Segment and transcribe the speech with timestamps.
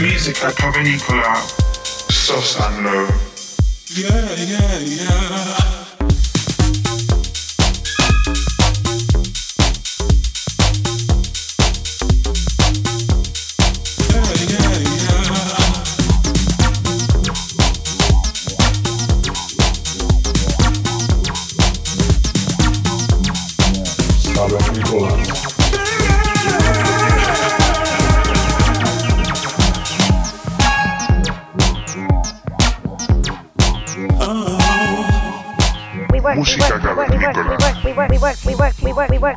[0.00, 1.34] Music at Provenicola,
[2.10, 3.08] soft and.
[3.96, 5.77] Yeah, yeah, yeah.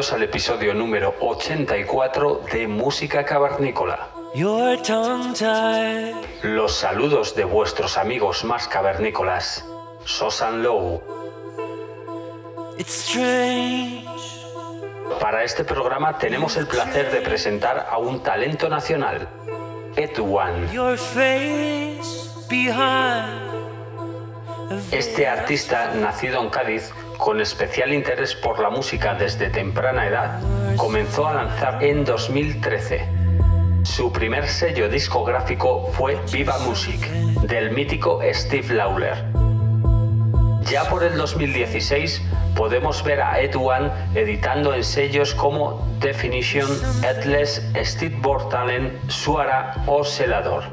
[0.00, 4.08] Bienvenidos al episodio número 84 de Música Cavernícola.
[6.42, 9.62] Los saludos de vuestros amigos más cavernícolas,
[10.06, 11.02] Sosan Low.
[15.20, 19.28] Para este programa tenemos el placer de presentar a un talento nacional,
[22.48, 23.50] behind.
[24.92, 26.90] Este artista, nacido en Cádiz,
[27.20, 30.40] con especial interés por la música desde temprana edad,
[30.76, 33.06] comenzó a lanzar en 2013.
[33.82, 36.98] Su primer sello discográfico fue Viva Music,
[37.42, 39.22] del mítico Steve Lawler.
[40.62, 42.22] Ya por el 2016
[42.56, 43.54] podemos ver a Ed
[44.14, 46.68] editando en sellos como Definition,
[47.06, 50.64] Atlas, Steve Bortalen, Suara o Selador,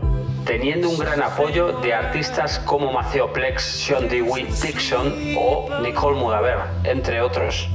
[0.47, 6.59] teniendo un gran apoyo de artistas como Maceo Plex, Sean Dewey, Dixon o Nicole Mudaver,
[6.85, 7.69] entre otros.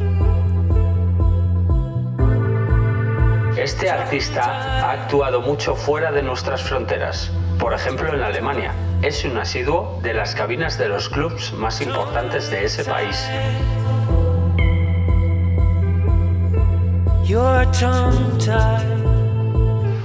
[3.59, 8.72] Este artista ha actuado mucho fuera de nuestras fronteras, por ejemplo en Alemania.
[9.03, 13.28] Es un asiduo de las cabinas de los clubs más importantes de ese país.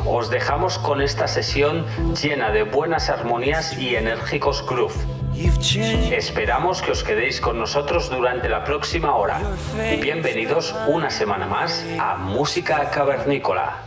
[0.09, 1.85] Os dejamos con esta sesión
[2.15, 4.95] llena de buenas armonías y enérgicos groove.
[6.11, 9.41] Esperamos que os quedéis con nosotros durante la próxima hora.
[9.93, 13.86] Y bienvenidos una semana más a Música Cavernícola.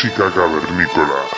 [0.00, 1.37] Música cavernícola.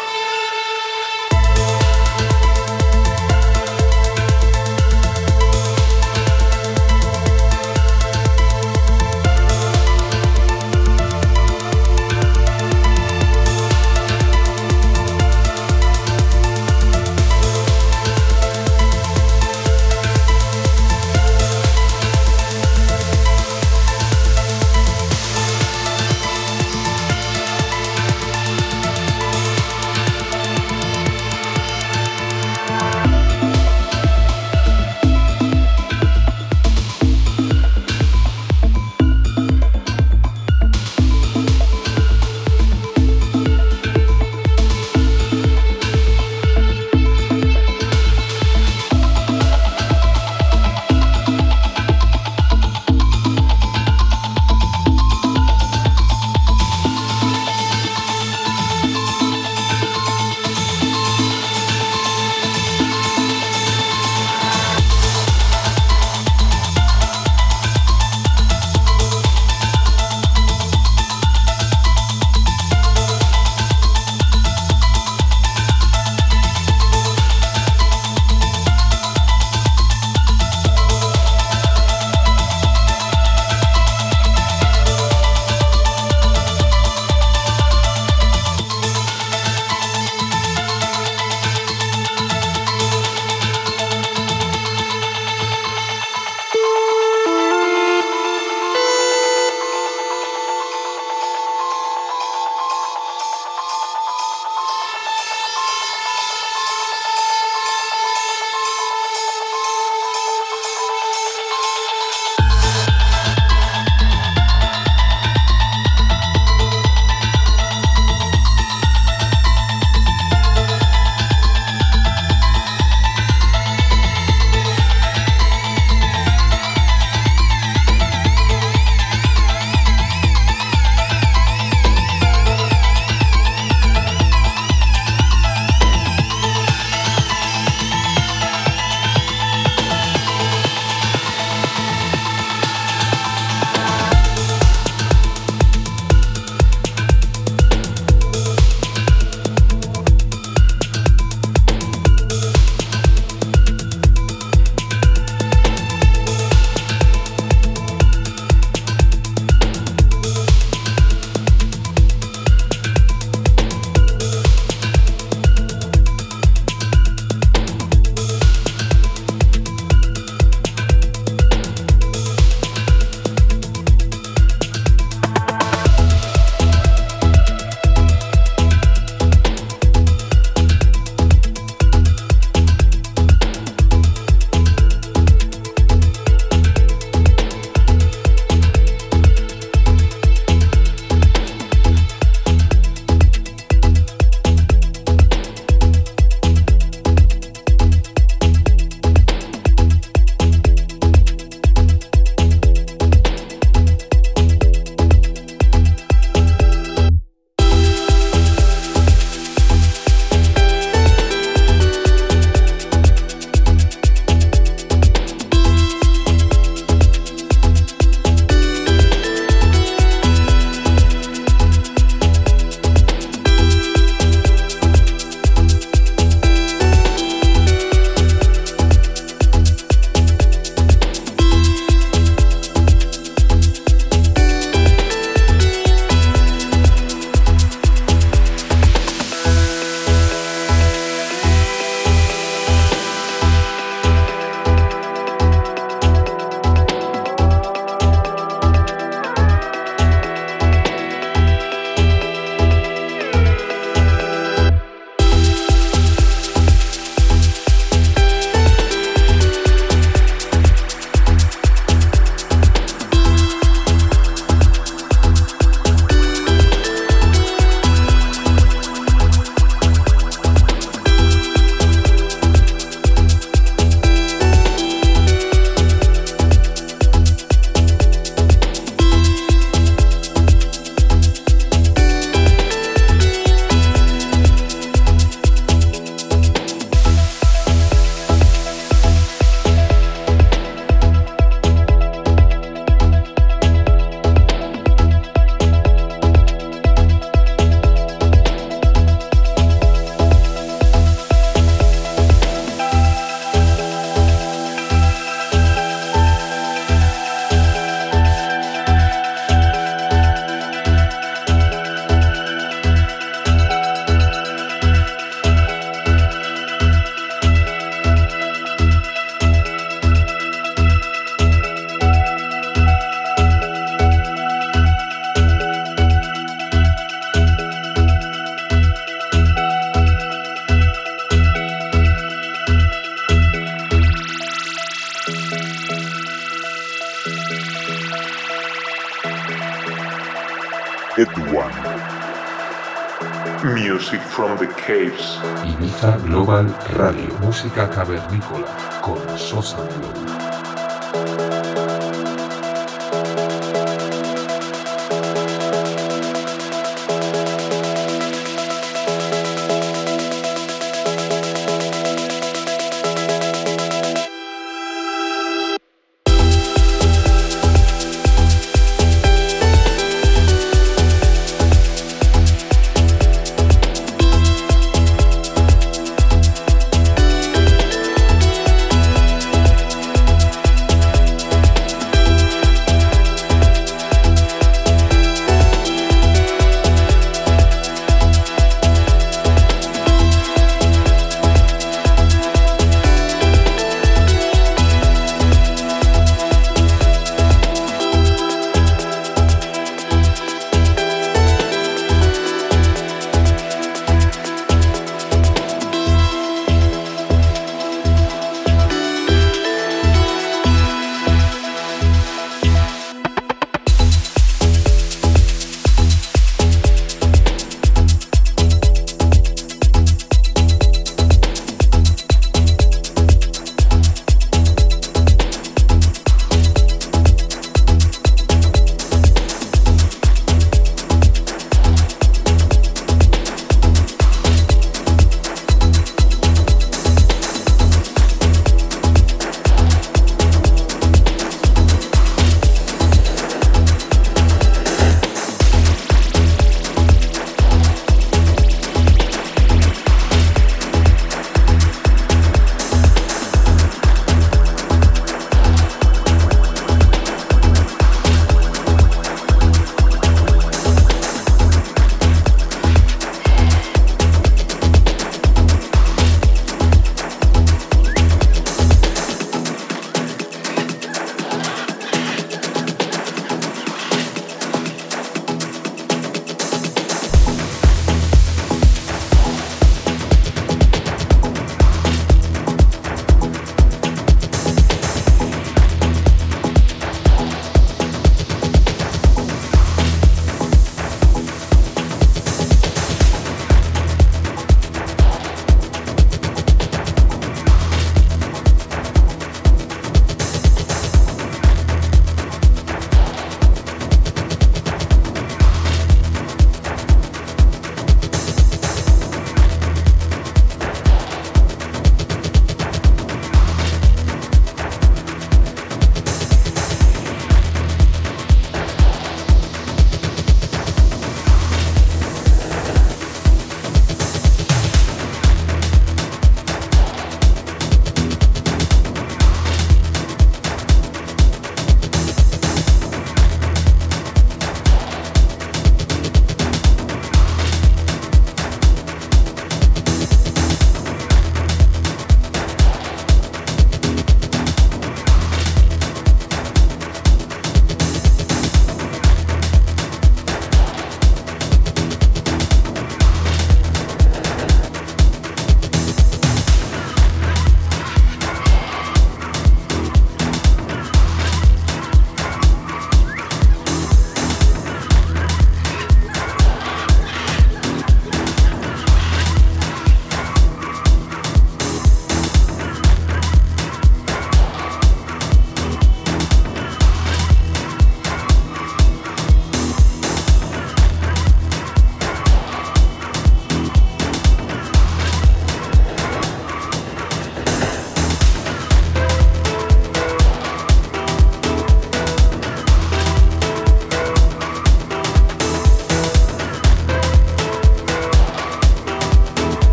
[346.08, 346.66] Global
[346.96, 348.66] Radio, música cavernícola
[349.02, 350.19] con Sosa Glow.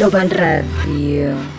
[0.00, 1.49] Ibiza Global Radio.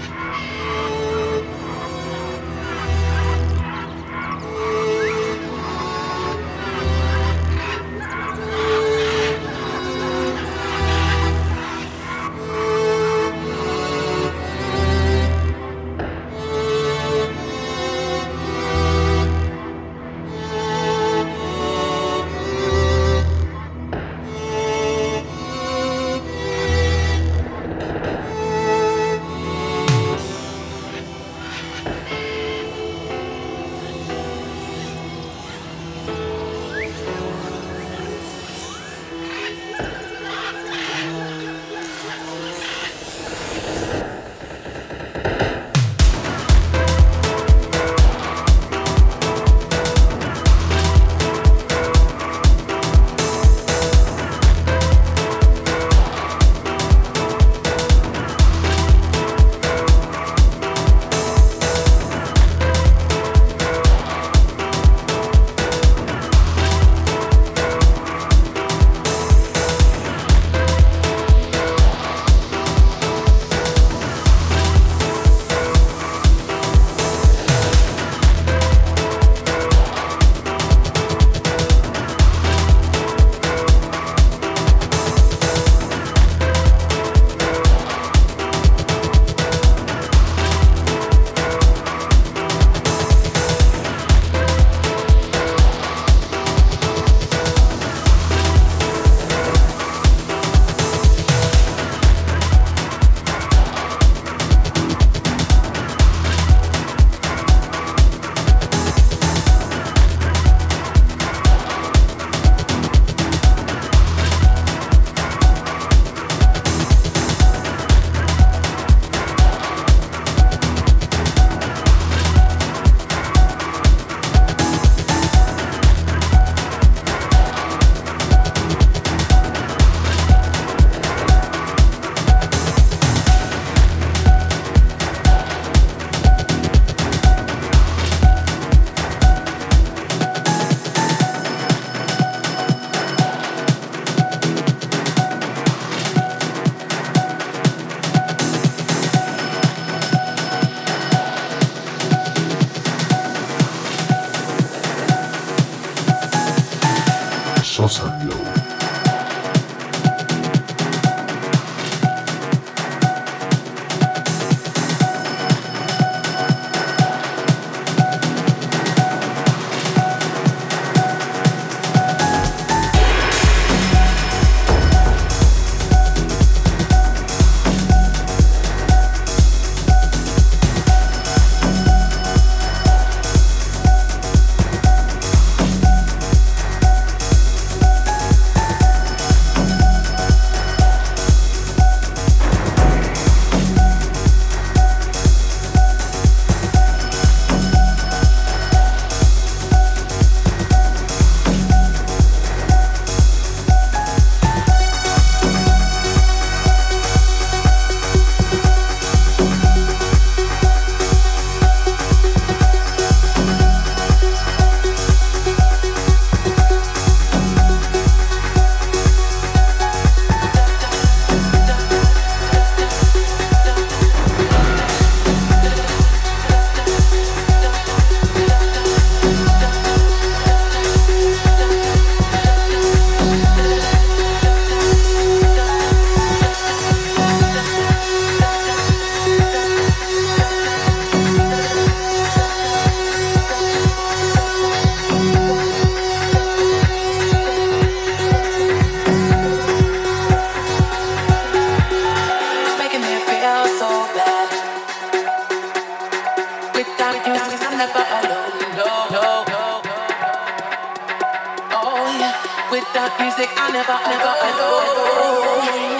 [262.81, 265.90] With that music, I never, never, I know.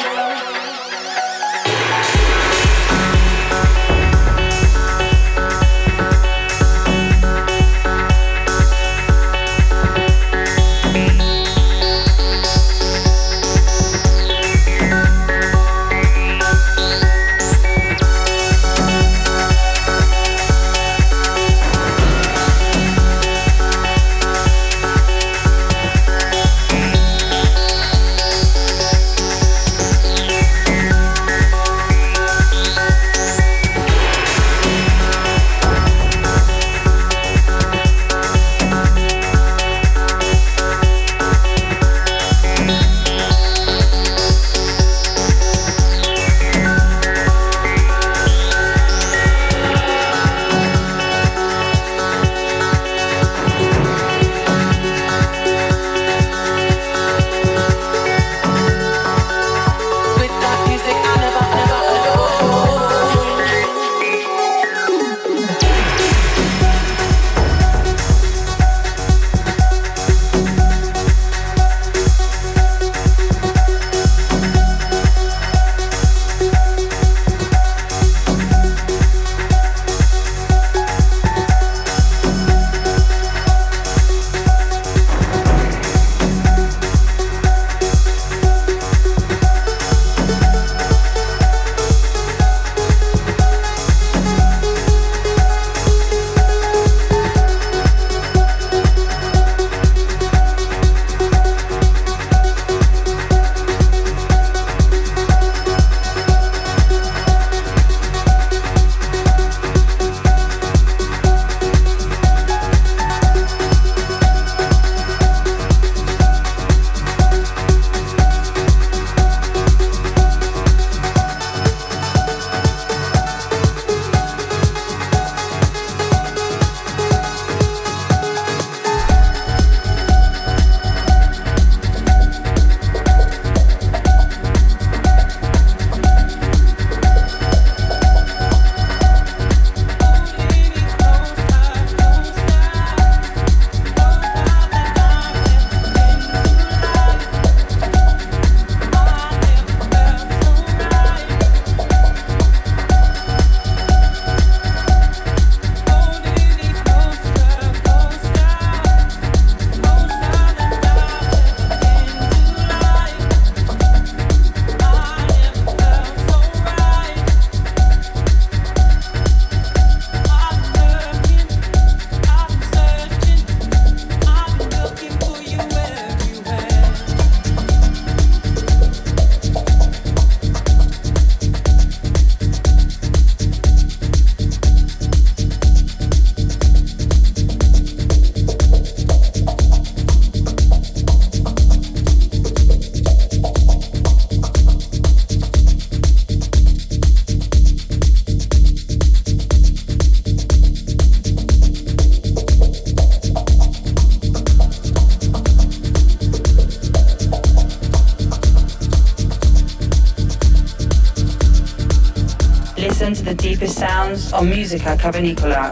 [214.41, 215.70] On Musica Cavernicola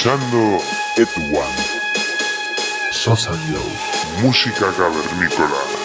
[0.00, 0.58] escuchando
[0.96, 3.32] Ed One, Sosa
[4.22, 5.79] música cavernícola.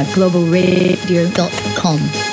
[0.00, 2.31] Globalradio.com.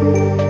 [0.00, 0.47] Música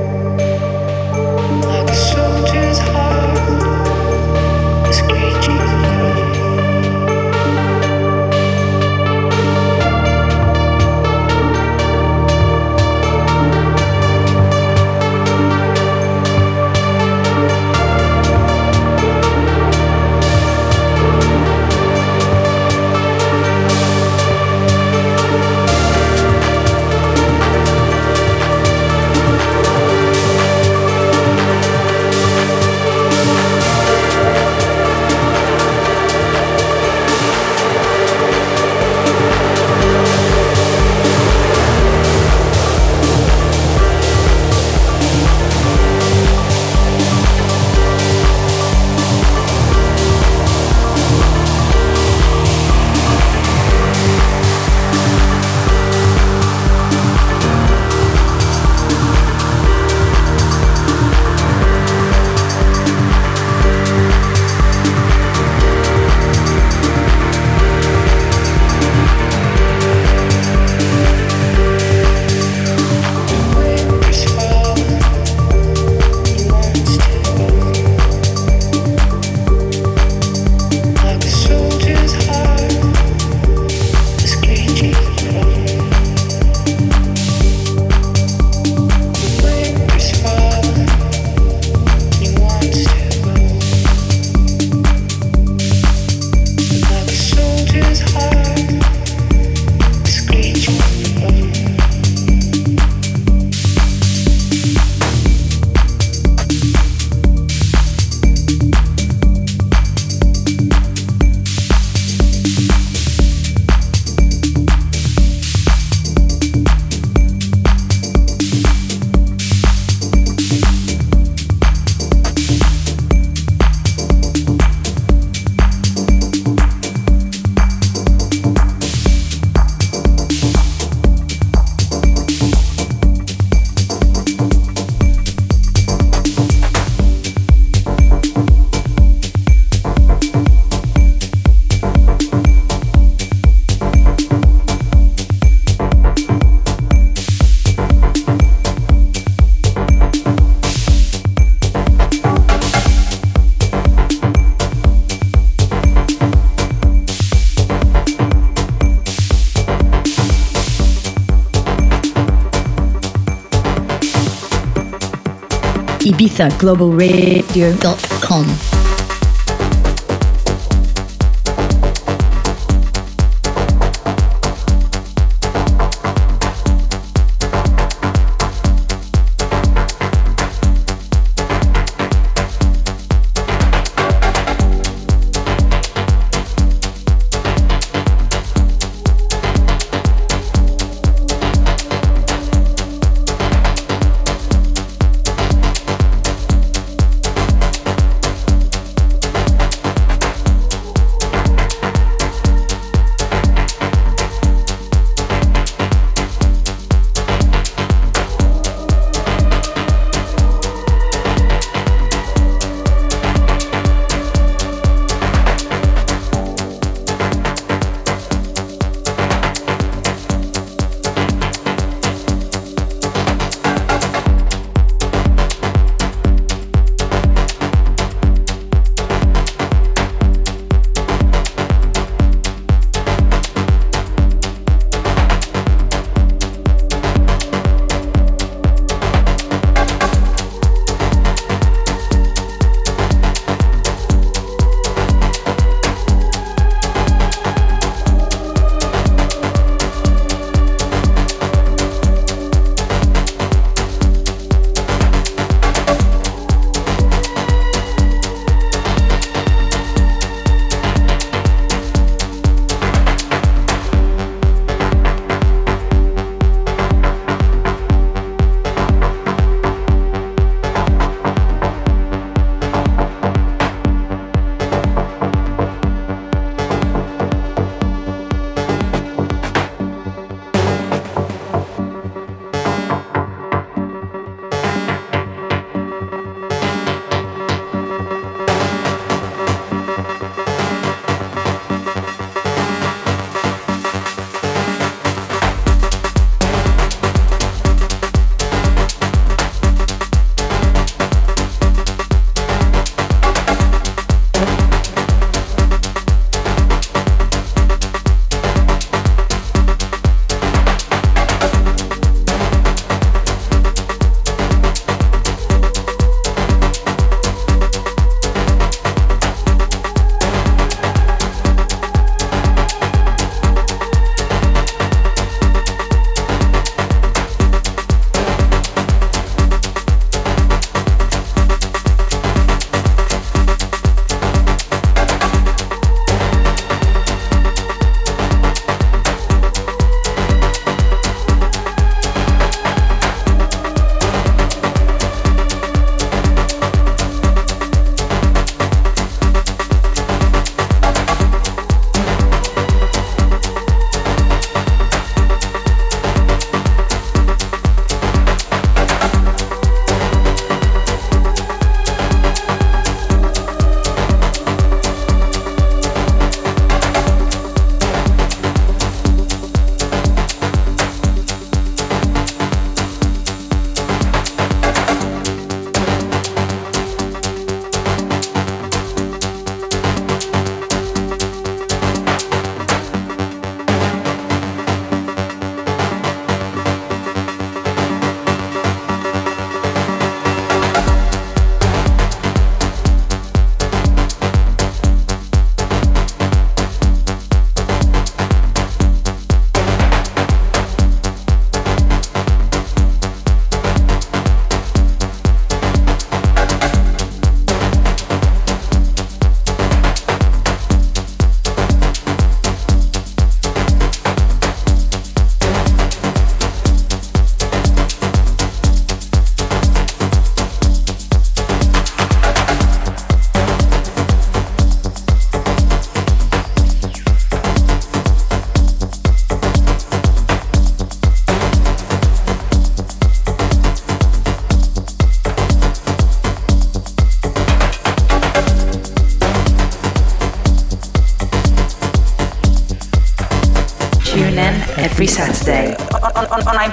[166.38, 168.77] etherglobalradio.com.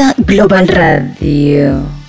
[0.00, 1.99] Global Radio.